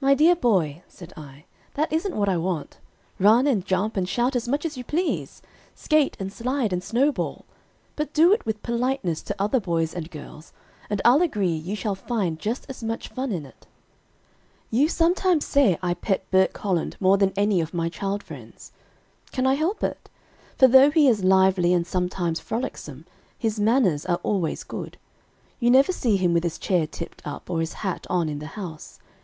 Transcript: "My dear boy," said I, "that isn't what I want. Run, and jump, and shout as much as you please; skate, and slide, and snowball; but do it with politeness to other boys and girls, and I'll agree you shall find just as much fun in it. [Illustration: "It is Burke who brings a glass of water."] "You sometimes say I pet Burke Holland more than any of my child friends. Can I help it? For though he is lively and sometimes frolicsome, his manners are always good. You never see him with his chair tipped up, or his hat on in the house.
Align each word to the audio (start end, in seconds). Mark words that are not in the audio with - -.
"My 0.00 0.14
dear 0.14 0.36
boy," 0.36 0.84
said 0.86 1.12
I, 1.16 1.46
"that 1.74 1.92
isn't 1.92 2.14
what 2.14 2.28
I 2.28 2.36
want. 2.36 2.78
Run, 3.18 3.48
and 3.48 3.66
jump, 3.66 3.96
and 3.96 4.08
shout 4.08 4.36
as 4.36 4.46
much 4.46 4.64
as 4.64 4.76
you 4.76 4.84
please; 4.84 5.42
skate, 5.74 6.16
and 6.20 6.32
slide, 6.32 6.72
and 6.72 6.84
snowball; 6.84 7.44
but 7.96 8.12
do 8.12 8.32
it 8.32 8.46
with 8.46 8.62
politeness 8.62 9.22
to 9.22 9.34
other 9.42 9.58
boys 9.58 9.92
and 9.92 10.08
girls, 10.08 10.52
and 10.88 11.02
I'll 11.04 11.20
agree 11.20 11.48
you 11.52 11.74
shall 11.74 11.96
find 11.96 12.38
just 12.38 12.64
as 12.68 12.84
much 12.84 13.08
fun 13.08 13.32
in 13.32 13.44
it. 13.44 13.66
[Illustration: 14.70 14.70
"It 14.70 14.84
is 14.86 14.94
Burke 14.94 14.98
who 15.00 15.00
brings 15.00 15.22
a 15.24 15.54
glass 15.58 15.66
of 15.66 15.66
water."] 15.66 15.66
"You 15.72 15.74
sometimes 15.80 15.80
say 15.80 15.80
I 15.82 15.94
pet 15.94 16.30
Burke 16.30 16.58
Holland 16.58 16.96
more 17.00 17.18
than 17.18 17.32
any 17.36 17.60
of 17.60 17.74
my 17.74 17.88
child 17.88 18.22
friends. 18.22 18.70
Can 19.32 19.48
I 19.48 19.54
help 19.54 19.82
it? 19.82 20.08
For 20.56 20.68
though 20.68 20.92
he 20.92 21.08
is 21.08 21.24
lively 21.24 21.72
and 21.74 21.84
sometimes 21.84 22.38
frolicsome, 22.38 23.04
his 23.36 23.58
manners 23.58 24.06
are 24.06 24.20
always 24.22 24.62
good. 24.62 24.96
You 25.58 25.72
never 25.72 25.90
see 25.90 26.16
him 26.16 26.34
with 26.34 26.44
his 26.44 26.56
chair 26.56 26.86
tipped 26.86 27.20
up, 27.24 27.50
or 27.50 27.58
his 27.58 27.72
hat 27.72 28.06
on 28.08 28.28
in 28.28 28.38
the 28.38 28.46
house. 28.54 29.00